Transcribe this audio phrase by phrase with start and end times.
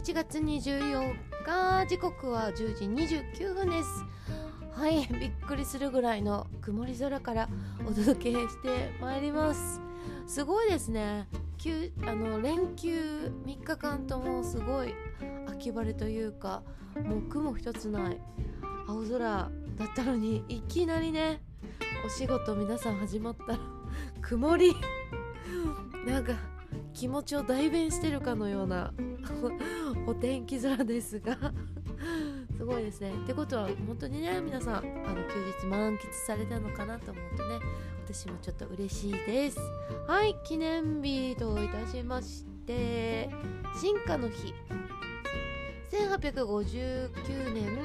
[0.00, 4.06] 11月24日時刻は10時29分です。
[4.72, 7.50] はいびっくりするぐらいの曇り空から
[7.86, 9.78] お届けしてまいります。
[10.26, 11.28] すごいですね。
[12.06, 14.94] あの連休3日間ともすごい
[15.46, 16.62] 秋晴れというか
[17.04, 18.18] もう雲一つない
[18.88, 19.50] 青空だ
[19.84, 21.42] ったのにいきなりね
[22.06, 23.58] お仕事皆さん始まったら
[24.22, 24.74] 曇り。
[26.08, 26.32] なんか
[27.00, 28.92] 気持ちを代弁してるかのような
[30.06, 31.34] お天気空ですが
[32.58, 33.14] すごいですね。
[33.24, 34.86] ってことは本当にね皆さんあの
[35.26, 37.58] 休日満喫されたのかなと思うとね
[38.04, 39.58] 私もちょっと嬉しいです。
[40.06, 43.30] はい記念日といたしまして
[43.80, 44.52] 進化の日。
[45.90, 47.78] 1859年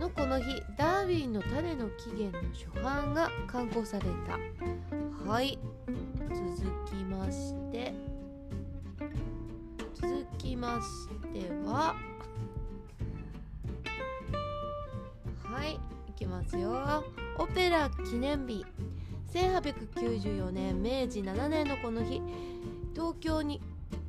[0.00, 0.44] のこの日
[0.76, 4.38] ダーウィンの種の起源の初版が刊行された。
[5.28, 5.58] はい。
[6.28, 7.92] 続きまして
[9.94, 11.96] 続きましては
[15.42, 17.04] はいいきますよ。
[17.38, 18.64] オペラ記念日。
[19.32, 22.20] 1894年明治7年のこの日。
[22.94, 23.60] 東京に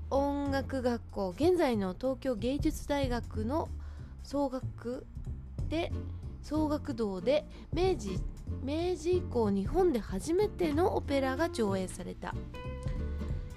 [0.10, 3.70] 音楽学校現在の東京芸術大学の
[4.24, 5.06] 総学
[5.70, 5.92] で
[6.42, 8.20] 総学堂で明治
[8.62, 12.34] 明治以降日本で初めてのオペラが上映された。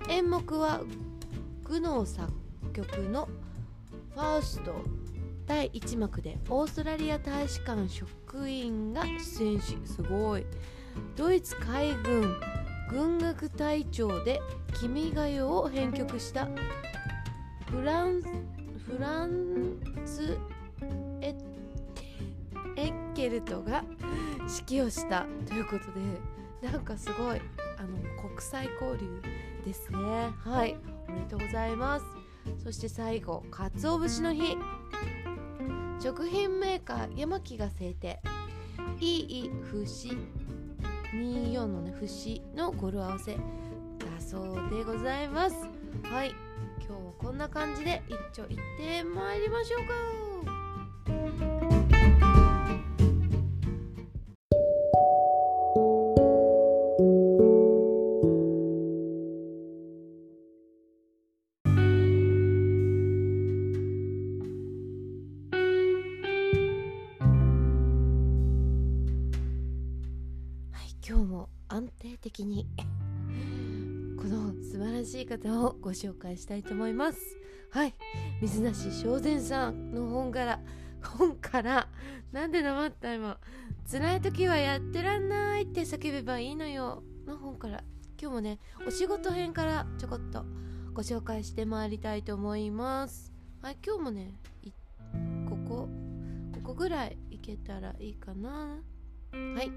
[0.08, 0.82] 演目は
[1.64, 2.32] グノー作
[2.72, 3.28] 曲の
[4.14, 4.74] 「ファウスト」
[5.46, 10.46] 第1幕でオーストラリア大使館職員が出演しすごい。
[11.16, 12.36] ドイツ海軍
[12.90, 14.40] 軍楽隊長で
[14.78, 16.48] 「君が代」を編曲した。
[17.70, 20.36] フランフランス
[21.22, 21.34] エ
[22.76, 23.84] ッケルトが
[24.42, 25.86] 指揮をしたということ
[26.62, 27.40] でなんかすごい
[27.78, 29.22] あの国際交流
[29.64, 29.98] ですね。
[30.44, 30.76] はい。
[31.08, 32.06] おめでとうございます。
[32.62, 34.56] そして最後鰹節の日。
[36.00, 38.20] 食品メーカー山木が制定。
[39.00, 40.16] いい節
[41.14, 43.34] 24のね節の語呂合わせ。
[43.34, 43.40] だ
[44.18, 45.56] そうでございます。
[46.04, 46.34] はい。
[46.78, 50.21] 今日はこんな感じで一丁行ってまいりましょうか。
[75.82, 77.18] ご紹介したいと思います。
[77.70, 77.94] はい。
[78.40, 80.60] 水梨正善さんの本から
[81.02, 81.88] 本から
[82.30, 83.38] なんで黙った今。
[83.90, 87.82] 辛い時はやってらんないって叫べばいいのよの本から。
[88.20, 90.44] 今日もねお仕事編からちょこっと
[90.92, 93.32] ご紹介してまいりたいと思います。
[93.60, 94.38] はい今日もね
[95.48, 95.88] ここ
[96.52, 98.78] ここぐらいいけたらいいかな。
[99.32, 99.72] はい。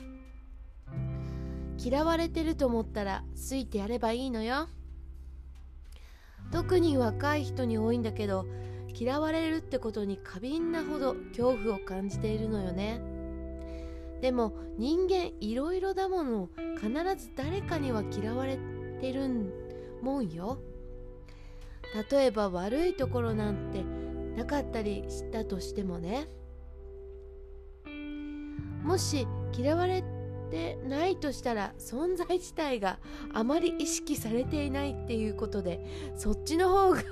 [1.84, 4.70] 嫌われてると思ったら好いてやればいいのよ。
[6.52, 8.46] 特に若い人に多いんだけど
[8.98, 13.02] 嫌われるってことに過敏なほど恐怖を感じているのよね。
[14.22, 18.58] でも人間いろいろだもの必ず誰かには嫌われ
[19.02, 19.30] てる
[20.02, 20.60] もんよ。
[22.10, 23.84] 例えば悪いところなんて
[24.38, 26.28] なかったりしたとしてもね。
[28.84, 29.28] もし
[29.58, 30.04] 嫌われ
[30.50, 33.00] てないとしたら存在自体が
[33.34, 35.86] あまり意識されていないっていうことで
[36.16, 37.04] そっちの方が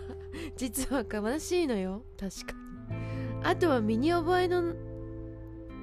[0.55, 2.03] 実は悲しいのよ。
[2.19, 3.43] 確かに。
[3.43, 4.73] あとは身に覚えの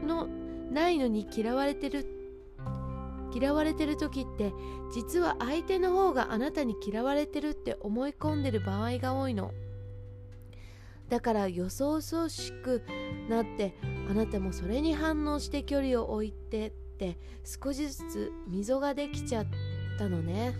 [0.03, 0.27] の
[0.71, 2.07] ないのに嫌われてる
[3.33, 4.53] 嫌われてる時って
[4.93, 9.53] 実は相手の方があなたに嫌われてるって思い込んでる場合が多いの。
[11.09, 12.83] だからよそよそしく
[13.29, 13.75] なって
[14.09, 19.47] あなたもそれに反応して距離を置いてって少しずつ溝ができちゃっ
[19.99, 20.55] たのね。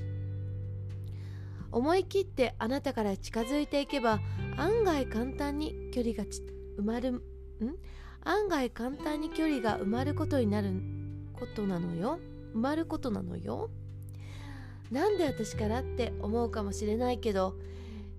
[1.71, 4.19] 思い切ってあなたから近づいていけば
[4.57, 7.23] 案外簡単に距離が埋まるん？
[8.25, 10.73] 案外簡単に距離が埋まることになる
[11.35, 12.19] ことなのよ。
[12.55, 13.71] 埋まることなのよ。
[14.91, 17.55] なんで私からって思うかもしれないけど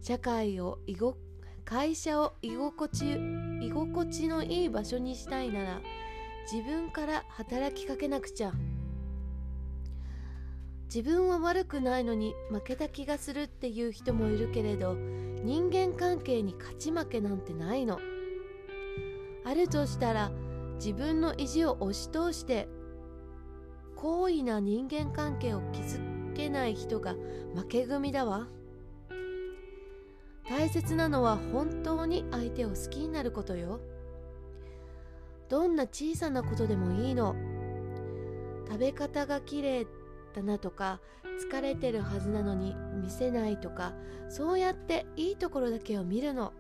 [0.02, 1.18] 社会を居ご
[1.66, 3.18] 会社を居心地
[3.62, 5.82] 居心地のいい場所にしたいなら
[6.50, 8.54] 自分から働きかけなくちゃ。
[10.94, 18.00] 自分は悪くないのに負けた気がするっていう人もいるけれど人間関係に勝ち負けなんてないの。
[19.46, 20.32] あるとしたら
[20.76, 22.68] 自分の意地を押し通して
[23.96, 27.16] 好意な人間関係を築けない人が
[27.56, 28.48] 負け組だわ。
[30.50, 33.80] 大切なのは本当に相手を好きになることよ。
[35.52, 37.36] どんな小さなことでもいいの。
[38.68, 39.86] 食べ方が綺麗
[40.34, 41.02] だなとか
[41.52, 43.92] 疲れてるはずなのに見せないとか
[44.30, 46.54] そうやっていいところだけを見るの。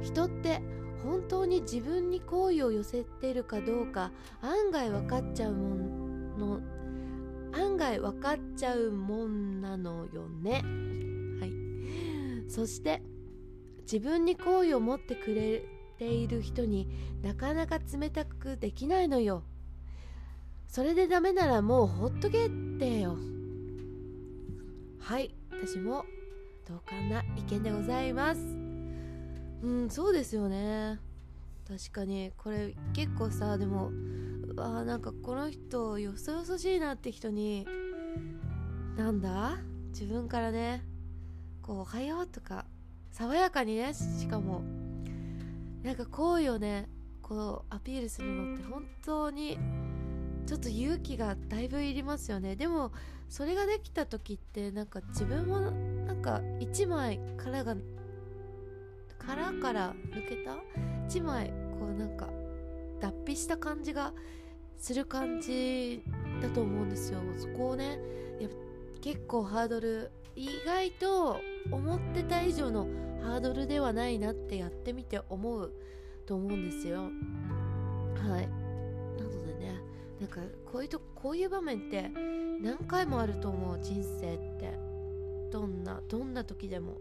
[0.00, 0.62] 人って
[1.02, 4.10] 本当に自分に好意を寄せてるかどうか
[4.40, 6.60] 案外分かっちゃうもんの
[7.52, 10.62] 案外分かっちゃうもんなのよね。
[11.40, 12.50] はい。
[12.50, 13.02] そして
[13.80, 16.88] 自分に好意を持ってくれている人に
[17.22, 19.42] なかなか冷たくできないのよ。
[20.68, 23.16] それでダメならもうほっとけってよ。
[25.00, 26.04] はい私も
[26.68, 28.40] 同感な意見でございます。
[29.62, 31.00] うんそうですよね。
[31.66, 37.66] 確かにこれ結構さでもうわなんかこの人よそよそしいなって人に
[38.96, 39.58] なんだ？
[39.90, 40.84] 自分からね
[41.62, 42.66] こう「おはよう」とか
[43.10, 44.62] 爽やかにねしかも
[45.88, 46.86] なんか好意をね
[47.22, 49.58] こうアピールするのって本当に
[50.44, 52.56] ちょっと勇気がだいぶいりますよね。
[52.56, 52.92] でも
[53.30, 57.74] それができた時ってなんか自分もなんか1枚殻が
[59.18, 60.56] 殻から抜けた
[61.08, 62.28] ？1枚こうなんか
[63.00, 64.12] 脱皮した感じが
[64.76, 66.02] する感じ
[66.42, 67.20] だと思うんですよ。
[67.38, 67.98] そこをね
[68.38, 68.50] や
[69.00, 71.38] 結構ハードル意外と
[71.72, 72.86] 思ってた以上の
[73.22, 75.72] ハードルではないなってやってみて思う
[76.26, 77.02] と思うんですよ。
[77.02, 77.08] は
[78.40, 78.48] い。
[79.18, 79.80] なのでね
[80.20, 82.10] なんかこういうとこういう場面って
[82.60, 84.88] 何回もあると思う人生って。
[85.50, 86.98] どんなどんな時でも。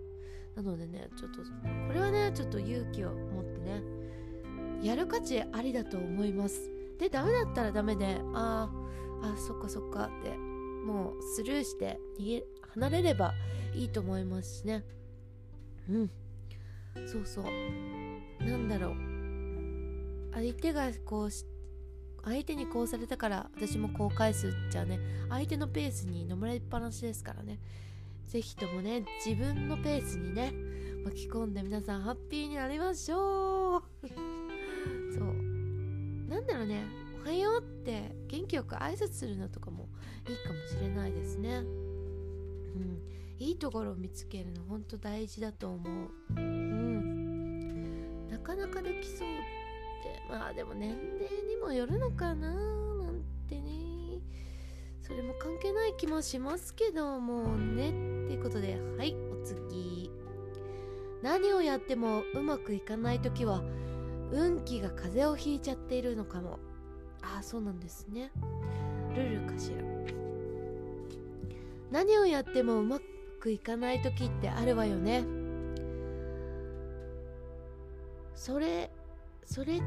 [0.56, 3.84] なのでねちょっとこれはねちょっと勇気を持ってね
[4.82, 6.72] やる価値ありだと思います。
[6.98, 8.68] でダメだったらダメであ
[9.22, 12.44] あそっかそっかってもうスルーして逃げ
[12.74, 13.34] 離れれば
[13.76, 14.84] いいと思いますしね。
[15.90, 16.12] うん。
[17.08, 17.46] そうそう。
[18.44, 20.34] なんだろう。
[20.34, 21.30] 相手がこう
[22.24, 25.00] 相手にこうされたから私もこう返すじゃね。
[25.30, 27.60] 相手のペースに飲まれっぱなしですからね。
[28.28, 30.54] 是非ともね自分のペースにね
[31.06, 33.84] 巻き込んで皆さんハッピーになりましょう。
[35.18, 35.34] そう。
[36.30, 36.84] なんだろうね。
[37.24, 39.88] おはようって元気よく挨拶するのとかも
[40.28, 41.58] いいかもしれないですね。
[41.58, 41.62] う
[42.80, 43.02] ん。
[43.40, 46.10] いいところを見つけるのほんと大事だと思う。
[46.36, 48.28] うん。
[48.30, 49.32] なかなかできそうっ
[50.02, 50.24] て。
[50.30, 54.22] まあでも年齢にもよるのかななんてね。
[55.04, 57.90] それも関係ない気もしますけどもね。
[57.90, 57.92] っ
[58.28, 60.12] ていうことではいお次。
[61.22, 63.62] 何をやってもうまくいかない時は
[64.32, 66.60] 運気が風邪をひいちゃっているのかも。
[67.22, 68.32] ああそうなんですね。
[69.16, 69.78] ルルかしら。
[71.92, 75.24] 何をやってもうまくくいかない時ってあるわよね。
[78.36, 78.92] それ
[79.46, 79.82] それ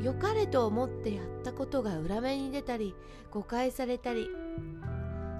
[0.00, 2.94] 良かれと思ってやったことが裏目に出たり
[3.30, 4.28] 誤解されたり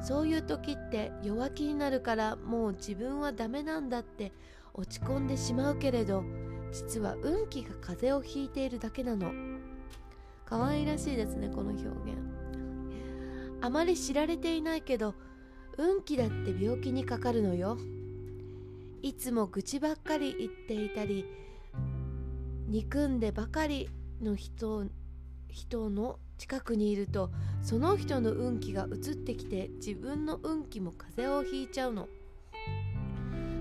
[0.02, 4.32] そういう時って弱気になるからもう自分はダメなんだって
[4.74, 6.24] 落ち込んでしまうけれど
[6.72, 9.32] 実は運気が風邪をひいているだけなの。
[10.44, 12.18] 可愛らしいですねこの表現。
[13.62, 15.14] あまり知られていないけど
[15.78, 17.78] 運気だって病気にかかるのよ。
[19.02, 21.26] いつも愚痴ばっかり言っていたり
[22.68, 23.90] 憎んでばかり
[24.22, 24.86] の人
[25.50, 32.08] 人の近くにいるとその人の運気が移ってきて自分の運気も風邪をひいちゃうの。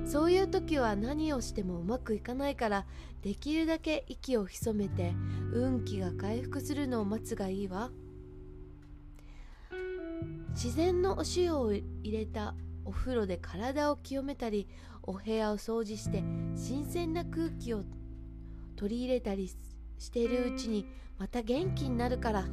[0.05, 2.85] そういう時は何をしてもうまくいかないから
[3.21, 5.13] できるだけ息を潜めて
[5.53, 7.89] 運気が回復するのを待つがいいわ。
[10.49, 14.67] 自然のお塩を入れたお風呂で体を清めたり
[15.01, 16.23] お部屋を掃除して
[16.55, 17.83] 新鮮な空気を
[18.75, 19.49] 取り入れたり
[19.97, 20.85] しているうちに
[21.17, 22.45] また元気になるから。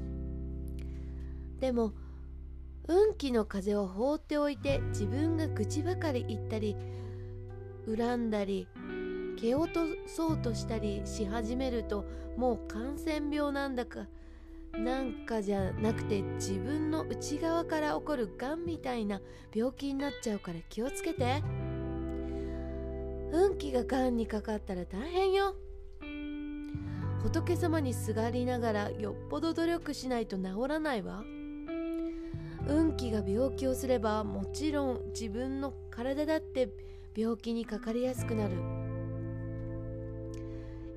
[1.58, 1.92] でも
[2.88, 6.76] 運気の風を放っておいて自分が愚痴ばかり言ったり
[7.86, 8.66] 恨んだり
[9.38, 12.04] 蹴落とそうとしたりし始めると
[12.36, 14.06] もう感染病なんだか
[14.72, 19.20] なんかじゃなくて自分の内側から起こるがんみたいな
[19.54, 21.42] 病気になっちゃうから気をつけて。
[23.32, 25.54] 運気ががんにかかったら大変よ。
[27.22, 31.22] 仏様にすがりながらよっぽど努力しないと治らないわ。
[32.66, 36.70] 運気が病気をすればもちろん自分の体だって
[37.16, 38.89] 病気にかかりやすくなる。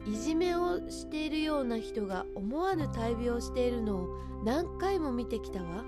[0.06, 4.08] いじめをしているような人が思わぬ大病をしているのを
[4.44, 5.86] 何回も見てきたわ。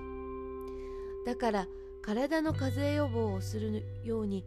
[1.26, 1.68] だから
[2.02, 4.46] 体の風邪予防をするように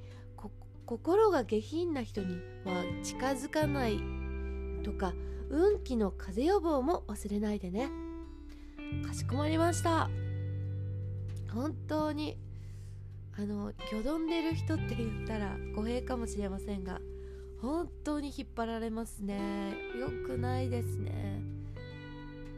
[0.87, 4.01] 心が下品な人には近づかない
[4.85, 5.13] とか
[5.51, 7.91] 運気の風邪予防も忘れないでね。
[9.07, 10.09] かしこまりました。
[11.53, 12.39] 本当に
[13.37, 17.01] あのよどんでる人って言ったら語弊かもしれませんが
[17.61, 19.75] 本当に引っ張られますね。
[19.99, 21.43] よくないですね。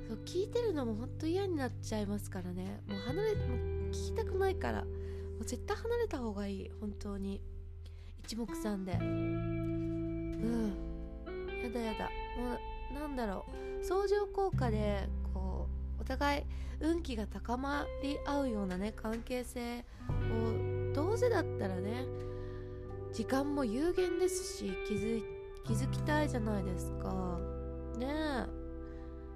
[0.08, 2.80] そう聞いてるのも本当嫌になっちゃいますからね。
[2.88, 4.84] もう離れもう聞きたくないから。
[4.84, 4.88] も
[5.40, 6.70] う絶対離れた方がいい。
[6.80, 7.40] 本当に。
[8.24, 8.92] 一目散で。
[9.00, 10.74] うん。
[11.62, 12.10] やだやだ。
[12.38, 12.58] も
[12.92, 13.84] うなんだろう。
[13.84, 16.42] 相乗効果でこうお互い
[16.80, 19.84] 運気が高まり合うようなね関係性を
[20.94, 22.04] どうせだったらね
[23.12, 25.22] 時間も有限ですし気づ
[25.64, 27.38] 気づきたいじゃないですか。
[27.98, 28.46] ねえ。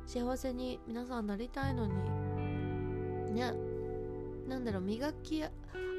[0.06, 3.34] 幸せに皆さんなりたいのに。
[3.34, 3.52] ね。
[4.48, 5.48] なんだろう磨き合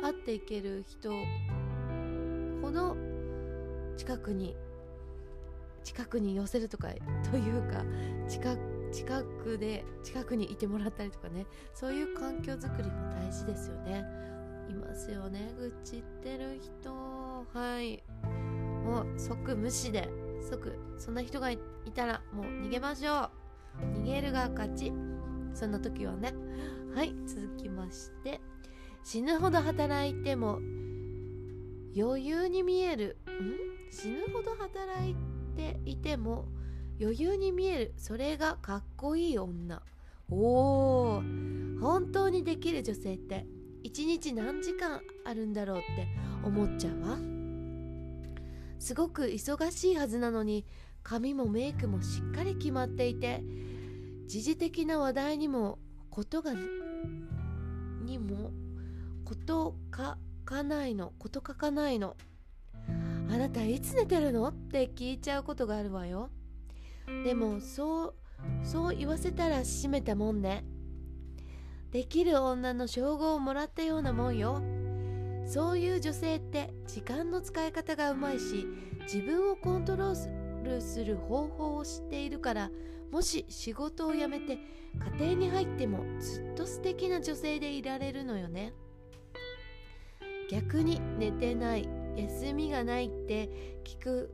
[0.10, 1.12] っていける人
[2.62, 2.96] ほど
[3.98, 4.56] 近くに
[5.84, 6.90] 近くに寄せるとか
[7.32, 7.84] というか
[8.28, 8.56] 近
[8.92, 11.46] 近くで近くにいてもらったりとかね。
[11.74, 14.06] そういう環境づくりも大事ですよね。
[14.70, 15.54] いますよね。
[15.58, 17.25] 愚痴ってる人。
[17.54, 18.04] はい。
[18.86, 20.10] もう即無視で
[20.50, 21.60] 即そんな人がい
[21.94, 23.30] たらもう逃げましょ
[23.80, 24.00] う。
[24.02, 24.94] 逃げるが勝ち。
[25.54, 26.34] そんな時はね。
[26.94, 28.40] はい続きまして。
[29.04, 30.60] 死ぬほど働いても
[31.98, 33.18] 余裕に見える。
[33.28, 33.92] ん？
[33.92, 35.16] 死ぬほど働い
[35.56, 36.46] ていても
[37.00, 37.94] 余裕に見える。
[37.98, 39.82] それがかっこいい女。
[40.30, 41.80] おー。
[41.80, 43.46] 本当にできる女性って
[43.96, 46.10] 一日何時間あるんだろうって
[46.44, 47.18] 思っちゃうわ。
[48.78, 50.66] すごく忙しいはずなのに
[51.02, 53.42] 髪もメイクもしっかり決まっていて
[54.26, 56.52] 時事的な話題にもことが
[58.04, 58.52] にも
[59.24, 62.18] こと書かないのこと書かないの。
[63.32, 66.30] あなたいつ寝てるのって聞いちゃうことがあるわよ。
[67.24, 68.14] でもそう
[68.62, 70.66] そう言わせたら閉めたもんね。
[71.96, 74.62] できる女の称号をもらったようなもんよ。
[75.46, 78.68] そういう女性って時間の使い方がうまいし
[79.04, 82.70] 自分をコントロールする方法を知っているから
[83.14, 84.58] もし仕事を辞めて
[85.18, 88.74] 家庭に入ってもずっと素敵な女性でいられるのよね。
[90.52, 91.88] 逆に寝てない
[92.18, 94.34] 休みがないって聞く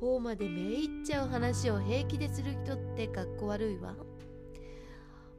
[0.00, 4.07] 方までめいっちゃう話を平気でする人ってかっこ悪いわ。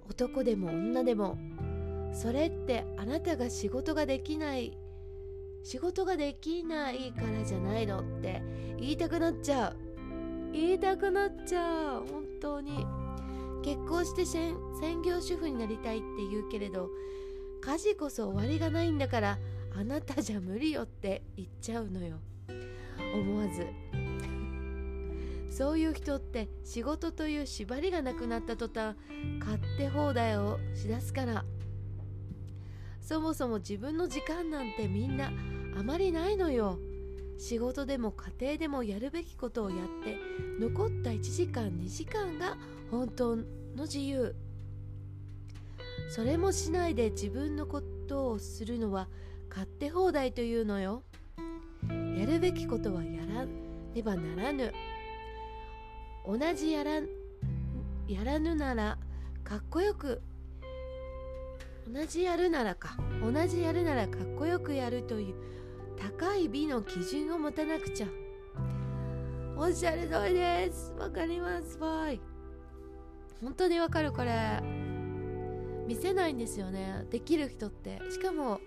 [0.10, 1.38] 男でも女でも
[2.14, 4.78] それってあなたが仕事ができない
[5.64, 8.42] 仕事ができないからじゃないのって
[8.80, 9.78] 言いたくなっちゃう。
[10.52, 12.08] 言いたくなっちゃう。
[12.08, 12.86] 本当に。
[13.64, 14.56] 結婚して専
[15.04, 16.90] 業主婦になりたいって言うけれど
[17.62, 19.38] 家事こそ終わりがないんだから
[19.78, 22.20] あなたじゃ無理よって言っちゃうのよ。
[23.14, 23.68] 思わず。
[25.50, 28.96] そういう人って仕事という縛りがなくなった途端
[29.40, 31.46] 勝手放題をしだすから。
[33.02, 35.32] そもそも自分の時間なんてみんな
[35.76, 36.78] あまりないのよ。
[37.40, 40.18] 仕事でも家庭でもやるべきことをやって
[40.60, 42.58] 残った1時間2時間が
[42.92, 43.44] 本当の
[43.84, 44.36] 自由。
[46.10, 49.08] それもしないで自分のことをするのは
[49.50, 51.04] 勝手放題というのよ。
[52.18, 54.72] やるべきことはやらねばならぬ。
[56.26, 57.02] 同じやら
[58.08, 58.98] やらぬなら
[59.44, 60.22] かっこよく
[61.92, 65.36] 同じやるならか同じやるならかっこよくやるという
[65.98, 68.08] 高い美の基準を持たなくちゃ。
[69.58, 70.94] おっしゃる通りです。
[70.98, 71.78] わかります。
[71.80, 72.22] わい
[73.42, 74.62] 本当にわかるこれ。
[75.86, 77.06] 見せないんですよね。
[77.10, 78.00] できる人って。
[78.12, 78.62] しかも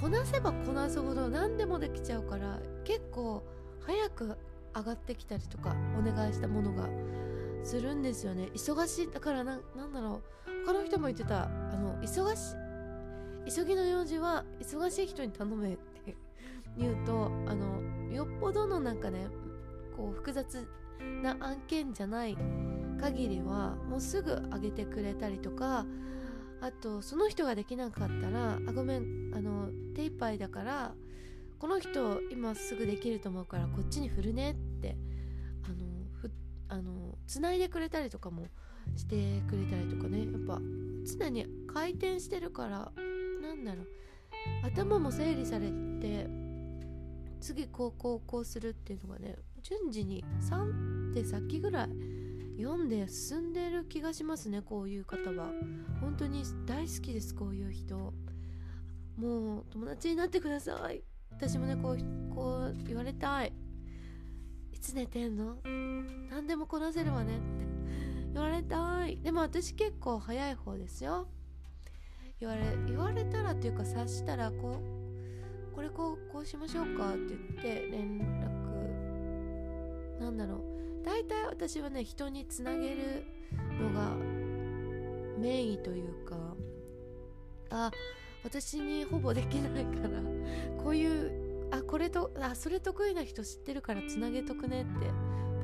[0.00, 3.42] こなせばこなすほど何でもできちゃうから結構
[3.80, 4.38] 早く
[4.74, 6.88] 上がってきたりとかお願いしたものが
[7.64, 8.50] するんですよね。
[8.54, 9.10] 忙しい。
[9.10, 10.66] だからななんだろう。
[10.66, 11.44] 他の人も言ってた。
[11.44, 12.56] あの忙し
[13.48, 16.14] 急ぎの用事は忙しい人に頼めって
[16.76, 19.26] 言うとあのよっぽどのなんかね
[19.96, 20.66] こう複雑
[21.22, 22.36] な案件じゃない
[23.00, 25.84] 限りはもうすぐ上げてくれたりとか
[26.60, 30.94] あとその人ができなかったら「あごめんあの手一杯だから
[31.62, 34.96] この人今すぐできると思うからこっちに振るね」って
[35.62, 35.86] あの
[36.20, 36.28] ふ
[36.66, 38.48] あの繋いでくれたりとかも
[38.96, 40.24] してくれたりとかね。
[40.24, 40.60] やっぱ
[41.04, 42.92] 常に回転してるから
[43.40, 43.86] なんだろう。
[44.64, 46.28] 頭も整理されて
[47.40, 51.90] 次こうこうこうするっていうのがね順次に3手先ぐらい
[52.60, 55.52] 読んで進んでる気がしますねこういう方は。
[56.00, 58.12] 本当に大好きですこういう人。
[59.16, 61.04] もう友達になってください。
[61.36, 61.98] 私もねこう
[62.34, 63.52] こう言われたい。
[64.72, 65.56] いつ寝てんの？
[66.30, 67.42] 何でもこなせるわねって。
[68.34, 69.18] 言われたい。
[69.18, 71.28] でも私結構早い方ですよ。
[72.40, 74.80] 言われ言われたらっていうか察したらこ
[75.72, 78.22] うこれこうこうしましょうかって言って連絡。
[80.20, 80.62] なんだろう。
[81.04, 83.24] 大体私はね人につなげる
[83.80, 84.14] のが
[85.38, 86.36] 名義というか。
[87.70, 87.90] あ
[88.44, 90.20] 私にほぼできないから
[90.82, 95.06] こういうあこれとあそれ得意な人知ってるからつなげとくねって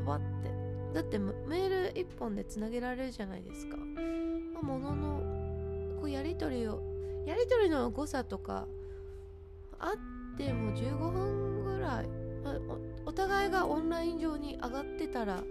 [0.07, 0.49] パパって。
[0.95, 3.77] だってメール1本でつなげられるじゃないですか。
[3.77, 6.83] まあもののこうやり取りを
[7.27, 8.67] やり取りの誤差とか
[9.79, 12.09] あっても15分ぐらい、
[13.05, 15.43] おお互いがオンライン上に上がってたらい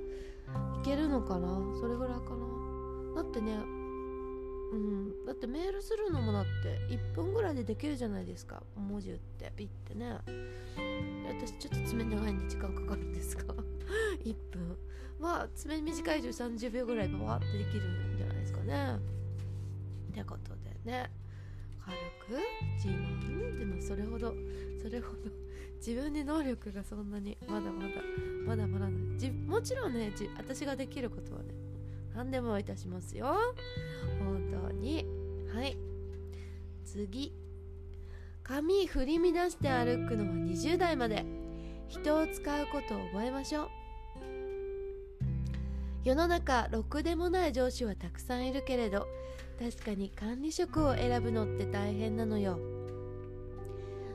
[0.84, 1.48] けるのかな。
[1.80, 3.22] それぐらいかな。
[3.22, 3.58] だってね
[4.72, 5.26] うん。
[5.26, 8.64] だってメールするのもだって1分ぐらいでできるじゃないですか。
[8.76, 10.18] 文字打ってピッてね。
[11.28, 13.54] 私ちょっと爪長いんで時間かかるんですか
[14.24, 14.78] 1 分。
[15.20, 18.98] まあ爪短い130秒ぐらいバワってできるんじゃないですかね。
[20.12, 21.12] ってことでね。
[21.80, 21.96] 軽
[22.26, 22.42] く
[22.76, 23.60] 自慢。
[23.60, 24.34] でもそれほど
[24.82, 25.32] それほど
[25.78, 27.90] 自分に能力がそんなにまだまだ
[28.46, 31.54] まだまだもちろんね私ができることはね
[32.18, 33.28] 何でもいたしますよ。
[34.18, 35.06] 本当に。
[35.54, 35.78] はい。
[36.84, 37.32] 次。
[38.42, 41.24] 髪振り乱して歩くのは20代まで。
[41.88, 43.70] 人を使うことを覚えましょう。
[46.04, 49.08] 世の中ろくでもない上司はたくさんいるけれど
[49.60, 52.60] 確かに管理職を選ぶのって大変なのよ。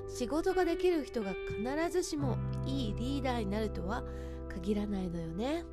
[0.09, 4.03] 仕事ができる人が必ずしもいいリーダーになるとは
[4.49, 5.65] 限らないのよね。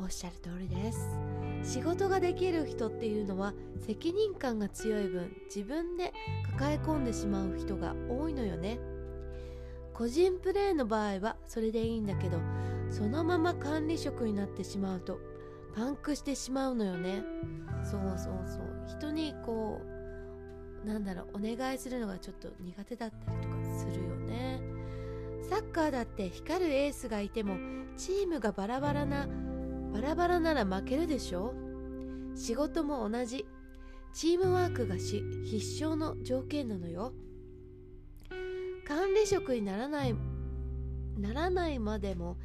[0.00, 1.18] おっしゃる通りです。
[1.62, 3.52] 仕事ができる人っていうのは
[3.86, 6.12] 責任感が強い分自分で
[6.52, 8.78] 抱え込んでしまう人が多いのよね。
[9.92, 12.38] 個人プレーの場合はそれでいいんだけど
[12.90, 15.18] そのまま管理職になってしまうと
[15.74, 17.22] パンクしてしまうのよね。
[17.82, 18.98] そうそうそう。
[18.98, 19.80] 人にこ
[20.84, 24.60] うなんだろうお願いするのがちょっと苦手だったりとかするよね。
[25.48, 27.56] サッカーだって光るエースがいても
[27.96, 29.26] チームがバラバラな
[29.92, 31.54] バラバラなら負けるでしょ？
[32.34, 33.46] 仕事も同じ。
[34.12, 37.12] チームワークがし必勝の条件なのよ。
[38.86, 40.14] 管理職にならない
[41.18, 42.38] ならないまでも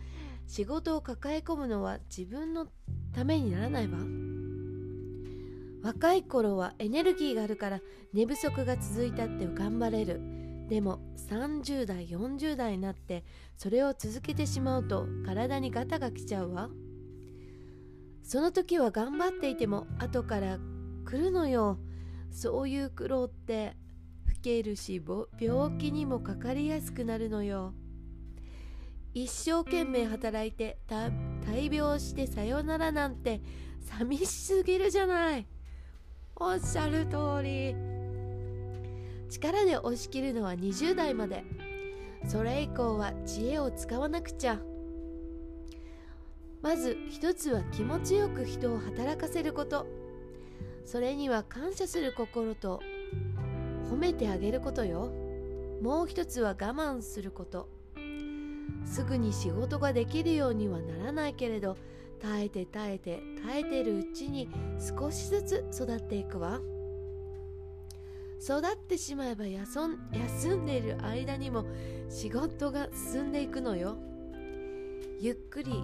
[0.46, 2.68] 仕事を抱え込むのは自分の
[3.14, 4.00] ためにならないわ。
[5.84, 7.82] 若い頃はエネルギーがあるから
[8.14, 10.22] 寝不足が続いたって頑張れる。
[10.70, 13.24] でも30代40代になって
[13.58, 16.70] それを続けてしまうと体にガタが来ちゃうわ。
[18.24, 20.58] その時は頑張っていても後から
[21.06, 21.78] 来るのよ。
[22.32, 23.76] そういう苦労って
[24.28, 25.00] 老けるし
[25.40, 27.74] 病気にもかかりやすくなるのよ。
[29.14, 31.12] 一生懸命働いて大
[31.72, 33.42] 病してさよならなんて
[33.82, 35.46] 寂しすぎるじゃない。
[36.36, 37.76] おっしゃる通り。
[39.30, 41.44] 力で押し切るのは20代まで。
[42.28, 44.60] それ以降は知恵を使わなくちゃ。
[46.64, 49.86] まず一つは気持ちよく人を働かせること。
[50.86, 52.82] それには感謝する心と
[53.92, 55.12] 褒めてあげることよ。
[55.82, 57.68] もう一つは我慢すること。
[58.86, 61.76] すぐに仕事ができるようにはならないけれど
[62.22, 64.50] 耐えて耐えて耐えてるうちに
[64.80, 66.62] 少しずつ育っていくわ。
[68.42, 71.66] 育ってしまえば休ん休んでいる間にも
[72.10, 73.98] 仕事が進んでいくのよ。
[75.20, 75.84] ゆっくり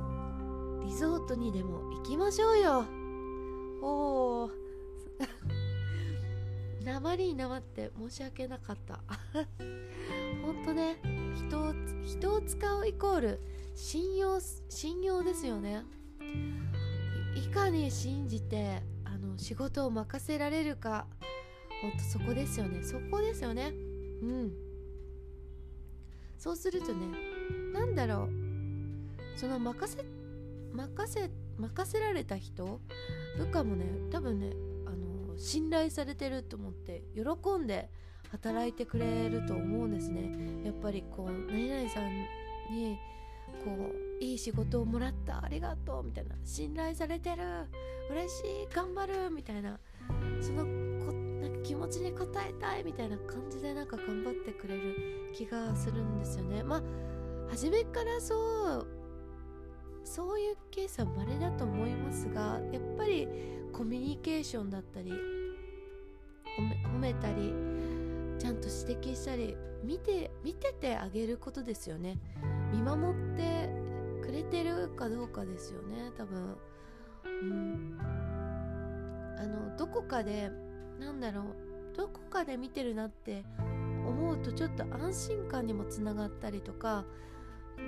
[0.89, 2.84] リゾートにでも行きましょうよ。
[3.80, 4.49] おお
[6.84, 8.99] 鉛になまって申し訳なかった。
[10.43, 10.99] ほんとね
[11.36, 11.73] 人を
[12.04, 13.39] 人を使うイコール
[13.75, 15.86] 信用信用ですよね。
[17.36, 21.06] いかに信じてあの仕事を任せられるか
[21.84, 22.82] ほんとそこですよね。
[22.82, 23.71] そこですよね。
[24.23, 24.54] うん。
[26.39, 27.06] そうするとね
[27.73, 28.30] 何だろう。
[29.38, 30.04] その任せ
[30.73, 32.79] 任せ任せられた人？
[33.38, 34.51] 部下もね多分ね
[34.86, 37.21] あの信頼されてると思って喜
[37.62, 37.89] んで
[38.32, 40.63] 働いてくれると思うんですね。
[40.65, 42.10] やっぱりこう何々さん
[42.71, 42.97] に
[43.63, 43.71] こ
[44.19, 46.36] ういい仕事をもらったありがとうみたいな。
[46.43, 47.43] 信頼されてる
[48.12, 49.79] 嬉しい頑張るみたいな。
[50.41, 50.63] その
[51.05, 56.63] こなんか気持ちに応えたいみたいな感じでなんか頑張ってくれる気がするんですよね。
[56.63, 56.82] まあ
[57.49, 58.88] 初めからそう
[60.10, 63.28] そういうケースは稀だと思いますがやっぱり
[63.72, 65.12] コミュニケーションだったり
[66.58, 67.54] 褒め褒めたり
[68.39, 72.17] ちゃんと指摘したり見て見ててあげることですよね。
[72.74, 73.69] 見守って
[74.22, 76.58] くれてるかどうかですよね多分。
[77.26, 78.00] うん。
[79.38, 80.50] あのどこかで
[81.00, 83.45] なんだろうどこかで見てるなって
[84.08, 87.06] 思うとちょっと安心感にもつながったりとか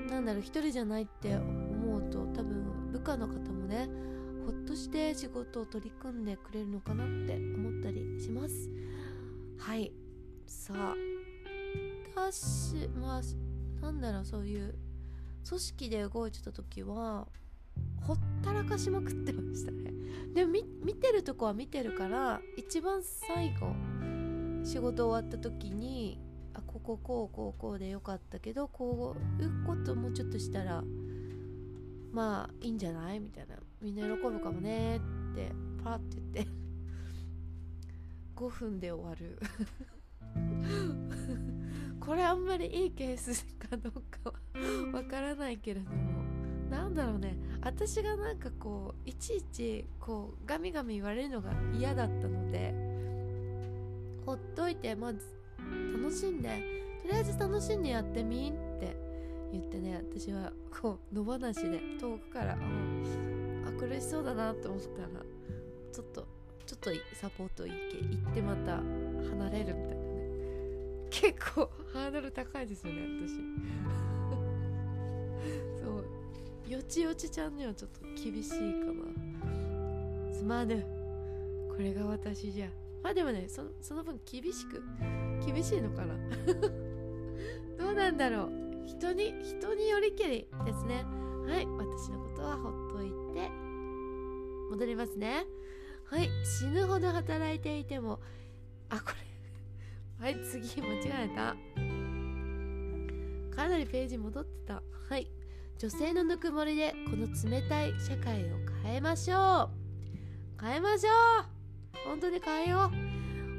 [0.09, 1.37] なんだろう一人じゃないって
[2.11, 3.89] と多分部下の方もね
[4.45, 8.69] ほっとして仕事を取り組んでくれるのかなって思ったりします。
[9.57, 9.91] はい。
[10.45, 10.95] さあ
[12.15, 13.21] 私まあ
[13.81, 14.75] なんだろうそういう
[15.47, 17.27] 組織で動いてた時は
[18.01, 19.91] ほったらかしまくってましたね。
[20.33, 23.73] でも見てるとこは見てるから一番最後
[24.63, 26.19] 仕事終わった時に
[26.53, 30.83] あこここうこうこうでよかったけどこういうこともうちょっとしたら
[32.11, 33.19] まあいいんじゃない？
[33.19, 33.55] みたいな。
[33.81, 34.97] みんな喜ぶかもね。
[34.97, 34.99] っ
[35.35, 35.51] て
[35.83, 36.51] パーって言って。
[38.35, 39.39] 5分で終わる。
[41.99, 44.33] これあんまりいいケースかどうかは
[44.99, 46.21] わからないけれども。
[46.69, 47.37] なんだろうね。
[47.61, 52.73] 私がなんかこういちいちこうガミガミ言われるのが嫌だったので
[54.25, 55.19] ほっといてまず
[55.93, 56.81] 楽しんで。
[57.01, 58.70] とりあえず楽しんでやってみんって
[59.51, 62.57] 言ってね私はこう野放しで遠くからあ
[63.71, 65.09] 苦しそうだなと思ったら
[65.91, 66.25] ちょっと
[66.65, 70.01] ちょっとサポート行け行ってまた離れるみたいなね。
[71.09, 73.35] 結構ハードル高いですよね私。
[75.83, 76.01] そ
[76.69, 76.71] う。
[76.71, 79.03] よちよちちゃんにはちょっと厳しいかな。
[80.33, 80.85] すまぬ。
[81.69, 82.69] これが私じゃ。
[83.03, 84.81] まあでもねその分厳しく
[85.45, 86.15] 厳しいのかな。
[87.77, 88.60] どうなんだろう。
[89.01, 91.03] 人に人によりけりですね。
[91.47, 93.49] はい私のことはほっといて
[94.69, 95.47] 戻りますね。
[96.05, 98.19] はい死ぬほど働いていても
[98.91, 99.13] あこ
[100.19, 101.55] れ はい次間違えた。
[103.55, 104.83] かなりページ戻ってた。
[105.09, 105.31] はい
[105.79, 109.71] 女性のぬくもりでこの冷たい社会を変えましょ
[110.59, 110.63] う。
[110.63, 112.07] 変えましょう。
[112.07, 112.91] 本当に変えよ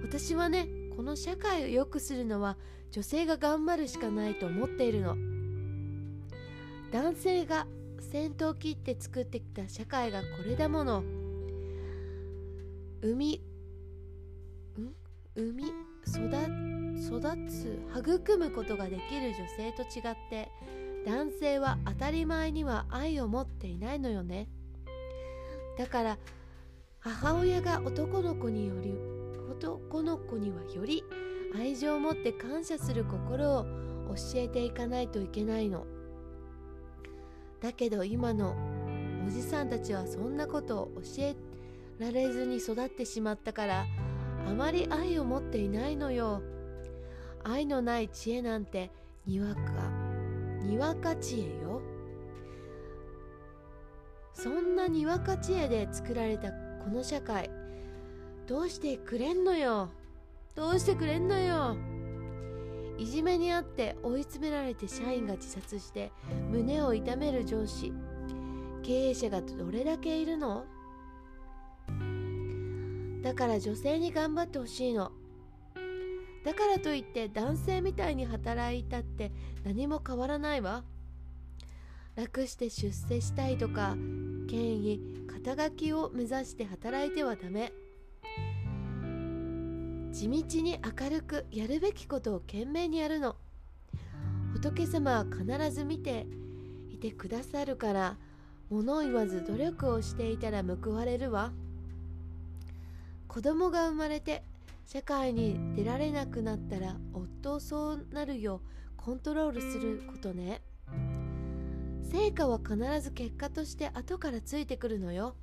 [0.03, 0.07] う。
[0.07, 2.57] 私はねこの社会を良くするのは
[2.93, 5.32] 女性が頑張るしかないと思っているの。
[6.93, 7.67] 男性が
[8.13, 11.03] 先頭を切って作ってきた社会がこれだもの。
[13.01, 13.41] 生み
[14.79, 14.93] ん？
[15.35, 15.65] 生み
[16.07, 16.19] 育
[17.01, 20.51] 育つ育むことができる女性と違って
[21.07, 24.49] 男性は当たり前には愛を持っていないのよね。
[25.79, 26.19] だから
[27.01, 28.95] 母親が男の子により
[29.51, 31.03] 男の子にはより
[31.57, 35.87] 愛情を持って感謝する心を教えていかないといけないの。
[37.63, 38.57] だけど今の
[39.25, 41.37] おじさんたちはそんなことを教え
[41.99, 43.87] られずに育ってしまったから
[44.47, 46.43] あまり愛を持っていないのよ。
[47.45, 48.91] 愛のない知恵なんて
[49.27, 49.61] にわか
[50.63, 51.81] にわか知恵よ。
[54.33, 57.51] そんなにわか知恵で作られたこの社会
[58.49, 59.91] どうしてくれんのよ。
[60.57, 61.77] どうしてくれんのよ。
[62.99, 66.13] いじめにあって追い詰められて社員が自殺して
[66.51, 67.93] 胸を痛める上司。
[68.83, 70.65] 経営者がどれだけいるの？
[73.23, 75.13] だから女性に頑張ってほしいの。
[76.45, 79.31] だからといって男性みたいに働いたって
[79.65, 80.85] 何も変わらないわ。
[82.17, 83.97] 楽して出世したいとか
[84.51, 87.73] 権威肩書きを目指して働いてはダメ。
[90.13, 93.37] 地道に明るくやるべきことを懸命にやるの。
[94.53, 96.27] 仏様は必ず見て
[96.91, 98.19] いてくださるから
[98.69, 101.51] 物を言わず努力をしていたら報われるわ。
[103.27, 104.45] 子供が生まれて
[104.85, 108.61] 社会に出られなくなったら夫をそうなるよう
[108.99, 110.61] コントロールすることね。
[112.11, 115.37] 成果は必ず結果として後からついてくるのよ。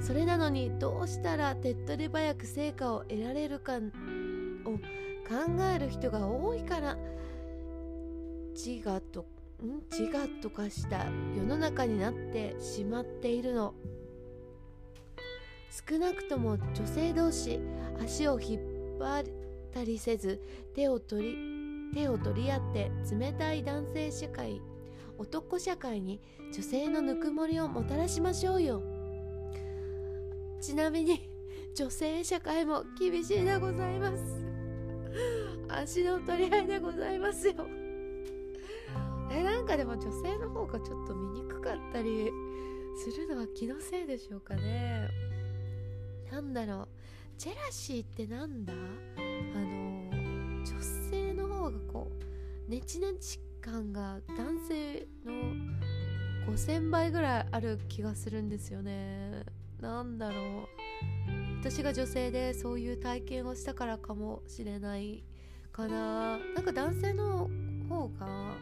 [0.00, 6.96] それなのにどうしたら手っ取り早く成果を得られるかを考える人が多いから。
[8.54, 9.26] 自我と
[9.62, 9.82] ん？
[9.90, 11.04] 自我とかした
[11.36, 13.74] 世の中になってしまっているの。
[15.88, 17.60] 少なくとも女性同士
[18.02, 19.24] 足を引っ張っ
[19.72, 20.40] たりせず
[20.74, 21.36] 手を取り
[21.92, 24.62] 手を取り合って冷たい男性社会
[25.18, 26.20] 男社会に
[26.52, 28.95] 女性のぬくもりをもたらしましょうよ。
[30.60, 31.28] ちなみに
[31.74, 34.44] 女性社会も厳しいでございます。
[35.68, 37.54] 足の取り合いでございますよ。
[39.30, 42.30] えなんかでも女性の方がちょっと見にくかったり
[42.96, 45.08] するのは気のせいでしょうかね。
[46.30, 46.88] なんだろう。
[47.38, 48.72] ジェラシーってなんだ？
[48.72, 48.76] あ
[51.68, 52.10] のかこ
[52.68, 55.32] うネチネチ感が男性の
[56.52, 59.44] 5000倍ぐらいある気がするんですよね。
[59.80, 60.68] なんだろう。
[61.60, 65.24] 私が女性でそういう体験をしたからかもしれない
[65.72, 66.38] かな。
[66.38, 67.50] なんか男性の
[67.88, 68.54] 方が、ま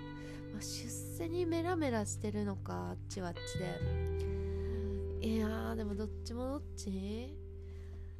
[0.58, 5.28] あ、出世にメラメラしてるのかあっちはあっちで。
[5.28, 6.90] いやーでもどっちもどっち？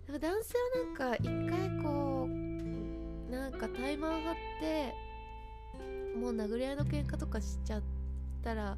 [0.06, 4.94] でも男性はなんか一回こうなんかタイマン張って
[6.18, 7.82] もう殴り合いの喧嘩とかしちゃっ
[8.42, 8.76] たら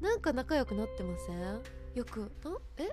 [0.00, 1.62] なんか仲良くなってません？
[1.94, 2.88] よく「なえ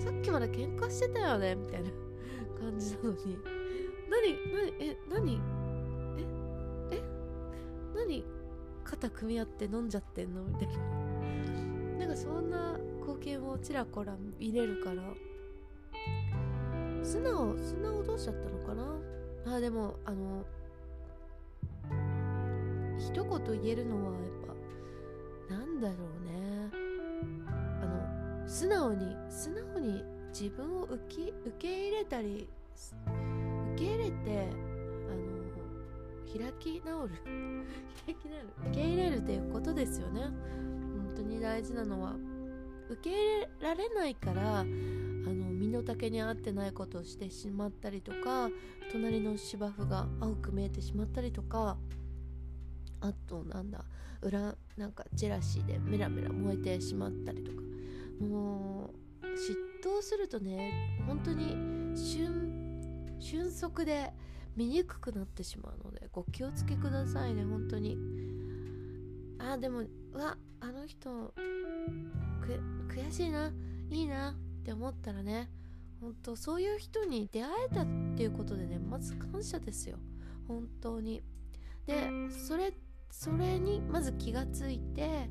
[0.00, 1.90] さっきまで喧嘩してたよね」みたいな
[2.60, 3.38] 感じなのに
[4.08, 5.40] 「何何え何？
[6.90, 7.02] ええ？
[7.94, 8.24] 何？
[8.84, 10.74] 肩組み合って飲んじゃってんの?」みたいな。
[11.98, 15.02] なんかそんな光景もちらほら見れるから。
[17.02, 19.54] 素直素直どうしちゃったのかな？
[19.56, 20.44] あでもあの
[22.98, 24.22] 一言言えるのはやっ
[25.48, 26.15] ぱなんだろう。
[28.46, 32.48] 素直に素直に自分を受け受け入れたり
[33.74, 34.48] 受け入れて
[35.08, 37.14] あの開き直る。
[38.04, 38.48] 開き直る。
[38.68, 40.20] 受け入れるっていうことですよね。
[40.20, 42.14] 本当に大事なのは。
[42.88, 44.66] 受け入れられないからあの
[45.50, 48.48] 身の丈に合ってないことをしてしまったりとか
[48.92, 51.76] 隣の芝生が青く見えてしまったりとか
[53.00, 53.84] あとなんだ
[54.22, 57.75] 裏なんかジェラシーでメラメラ燃えてしまったりとか。
[58.20, 58.90] も
[59.22, 60.72] う嫉妬するとね
[61.06, 64.12] 本当に瞬瞬足で
[64.56, 67.98] 見にくくなってしまうのでご気をつけくださいね本当に。
[69.38, 71.34] あでもうわあの人
[72.88, 73.52] 悔しいな
[73.90, 75.50] いいなって思ったらね
[76.00, 79.98] 本当そういう人に出会えたっていうことでねまず感謝ですよ。
[80.48, 81.22] 本当に。
[81.86, 82.72] でそれ
[83.10, 85.28] それにまず気がついて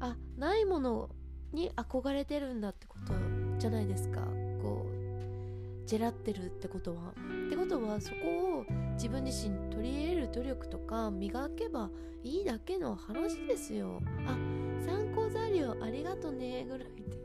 [0.00, 1.10] あないもの
[1.52, 3.12] に憧れてるんだってこと
[3.58, 4.20] じゃないですか。
[4.62, 7.14] こうジェラってるってことは。
[7.46, 11.90] ってことはそこを自分自身取り入れる努力とか磨けば
[12.22, 14.02] いいだけの話ですよ。
[14.26, 14.36] あ
[14.84, 17.18] 参考材料ありがとねぐらいで。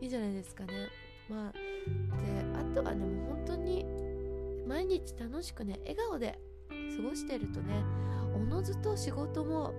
[0.00, 0.72] いいじゃないですかね。
[1.28, 3.84] まあであとはねもう本当に
[4.66, 7.84] 毎日楽しくね笑顔で過ごしてるとね
[8.34, 9.74] おのずと仕事も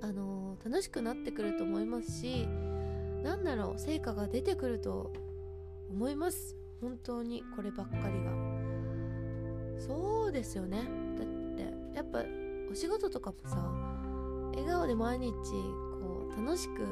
[0.00, 2.48] あのー、楽しくなってくると思いますし
[3.22, 5.12] なんだろう成果が出てくると
[5.90, 6.56] 思います。
[6.80, 8.32] 本当にこればっかりが
[9.78, 10.88] そうですよね。
[11.16, 12.24] だってやっぱ
[12.70, 13.56] お仕事とかもさ
[14.52, 16.86] 笑顔で毎日こう楽しく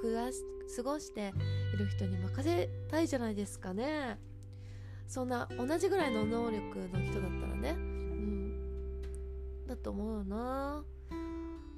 [0.00, 0.42] 暮らし
[0.76, 1.32] 過ごして
[1.74, 4.18] いる人に任せたいじゃないですかね。
[5.06, 7.70] そんな同じぐらいの能力の人だったらね。
[7.70, 8.52] うん。
[9.66, 10.84] だと思うな。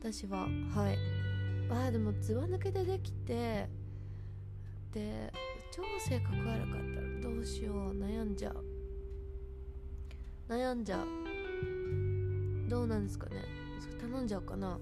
[0.00, 0.48] 私は。
[0.74, 1.19] はい。
[1.70, 3.68] ああでもずば抜けでできて
[4.92, 5.32] で
[5.70, 7.92] 超性格悪かったらどうしよう。
[7.92, 8.64] 悩んじゃう。
[10.48, 11.06] 悩んじゃう。
[12.68, 13.44] どうなんですかね。
[14.00, 14.78] 頼んじゃうかな。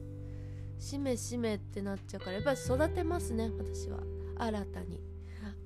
[0.78, 3.98] しめしめってなっちゃうからやっぱ育てますね私は。
[4.38, 5.02] 新たに。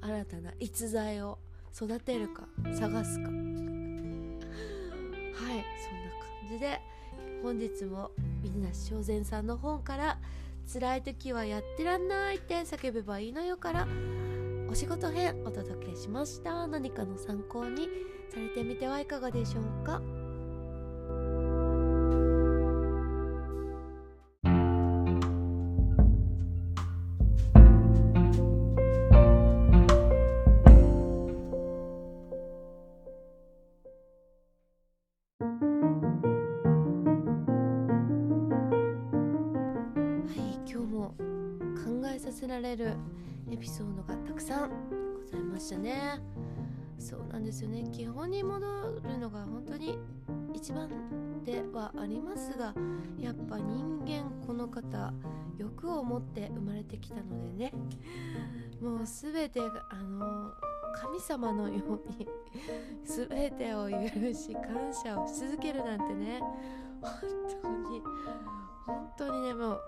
[0.00, 1.38] 新たな逸材を。
[1.74, 3.28] 育てるか探すか。
[3.28, 3.46] はいそんな
[5.40, 6.80] 感じで
[7.42, 8.10] 本日も
[8.42, 10.18] 水梨正善さんの本から
[10.66, 13.88] 「辛い時はやってらんない」って叫べばいいのよから
[14.68, 16.66] お仕事編お届けしました。
[16.66, 17.88] 何かの参考に
[18.30, 20.00] されてみてはいかがでしょうか？
[43.62, 44.70] ピソードがたくさん
[45.14, 46.20] ございましたね。
[46.98, 47.84] そうなんですよね。
[47.92, 48.60] 基本に戻
[49.04, 50.00] るのが本当に
[50.52, 50.90] 一番
[51.44, 52.74] ではありますが
[53.20, 55.12] やっぱ人間この方
[55.56, 57.72] 欲を持って生まれてきたのでね。
[58.80, 60.50] もう全てあの
[60.96, 62.26] 神様のように
[63.04, 63.96] 全てを許
[64.34, 66.40] し感謝をし続けるなんてね。
[67.00, 67.12] 本
[67.62, 68.02] 当に
[68.86, 69.80] 本当にねもう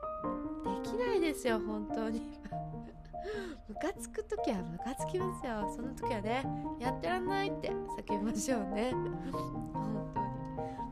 [0.82, 2.20] できないですよ本当に。
[3.68, 5.72] ムカつく時はムカつきますよ。
[5.74, 6.44] その時はね
[6.78, 8.92] やってらんないって叫びましょうね。
[8.92, 10.10] 本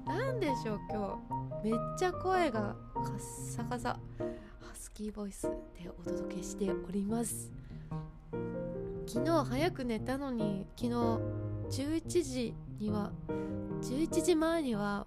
[0.06, 0.18] 当に。
[0.18, 1.20] 何でしょう今
[1.62, 1.68] 日。
[1.68, 3.90] めっちゃ声がカッサカサ。
[3.90, 5.42] ハスキーボイス
[5.74, 7.50] でお届けしております。
[9.06, 10.92] 昨日早く寝たのに昨日
[11.70, 13.12] 11時には
[13.82, 15.06] 11時前には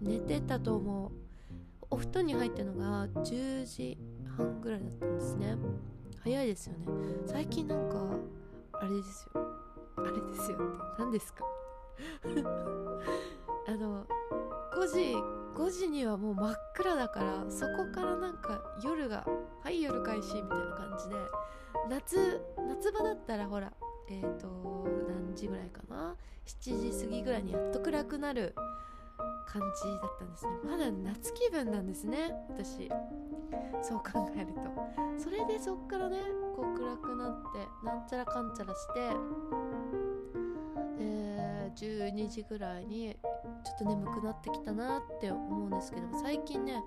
[0.00, 1.29] 寝てたと思う。
[1.90, 3.98] お布団に入ったのが10時
[4.36, 5.56] 半ぐらいだったんですね。
[6.22, 6.86] 早いですよね。
[7.26, 7.98] 最近なんか
[8.72, 9.42] あれですよ。
[9.96, 10.64] あれですよって。
[10.98, 11.44] 何ですか？
[13.68, 14.06] あの
[14.72, 15.14] 5時
[15.54, 19.26] 5時にはもう真っ暗だからそこからなんか夜が
[19.62, 21.16] 「はい夜開始」みたいな感じで
[21.88, 23.70] 夏夏場だったらほら
[24.08, 28.54] えっ、ー、と何時ぐらいかな？7時過ぎぐらいにやっと暗くなる
[29.52, 30.52] 感じだったんですね。
[30.64, 32.88] まだ夏気分なんですね私。
[33.82, 34.60] そう考えると。
[35.18, 36.18] それでそっからね
[36.54, 39.10] こう暗くなってなんちゃらかんちゃらして
[41.00, 43.16] え、12時ぐらいに
[43.64, 46.82] ちょっと眠くなってきたなって思うんですけども最近ね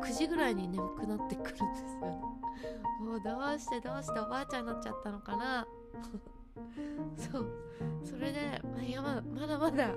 [0.00, 2.20] 9時ぐらいに眠くなってくるんですよね。
[3.00, 5.66] もうどうしてどうしておばあちゃんになっちゃったのかな。
[7.16, 7.46] そう。
[8.04, 9.94] それで、まあ、いやままだまだ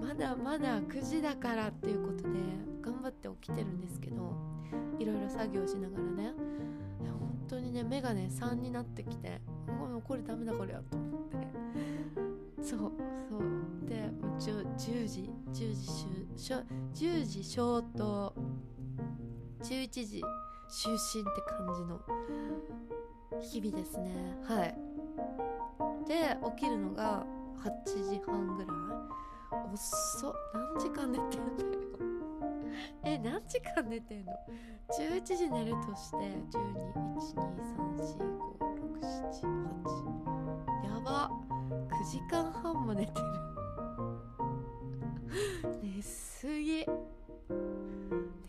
[0.00, 2.38] まだまだ9時だからっていうことで
[2.80, 4.34] 頑張って起きてるんですけど
[4.98, 6.22] いろいろ作業しながらね。
[7.02, 11.36] いや本当にね目がね3になってきてもうこれダメだこれやと思って。
[12.62, 12.92] そう
[13.28, 13.88] そう。
[13.88, 15.74] で 10, 10時10
[16.34, 18.32] 時10時消灯。
[19.62, 20.22] 11時
[20.68, 22.00] 就寝って感じの
[23.40, 24.36] 日々ですね。
[24.44, 24.78] はい。
[26.06, 27.24] で起きるのが
[27.58, 28.76] 8時半ぐらい。
[29.72, 30.32] 遅っ。
[30.54, 31.78] 何時間寝てんだよ
[33.04, 34.32] え何時間寝てんの
[34.90, 36.16] ？11時寝るとして
[38.90, 41.30] 1212345678やば。
[41.88, 43.26] 9時間半も寝てる。
[45.82, 46.86] 寝すぎ。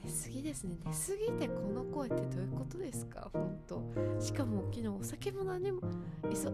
[0.08, 0.78] 寝すぎですね。
[0.86, 3.30] 寝すぎてこの声ってどういうことですか？
[3.34, 3.84] 本当。
[4.22, 5.82] しかも昨日お酒も何も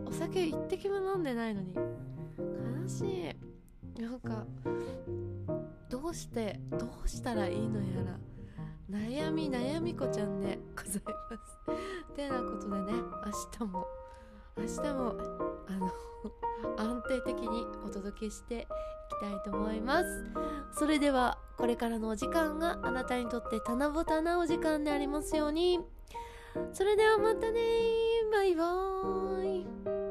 [0.08, 1.76] お酒一滴も飲んでないのに。
[1.76, 4.02] 悲しい。
[4.02, 4.48] なんか
[5.88, 8.18] どうしてどうしたらいいのやら。
[8.90, 11.38] 悩み悩み子ちゃんでございま
[12.10, 12.16] す。
[12.16, 12.94] てなことでね
[13.62, 13.86] 明日も
[14.58, 15.16] 明日も
[15.68, 15.92] あの
[16.78, 20.26] 安定的にお届けしていきたいと思います。
[20.72, 25.80] それではこれからのお時間があなたにとって棚ぼたなお時間でありますように。
[26.72, 27.62] それではまたね
[28.32, 30.03] バイバーイ。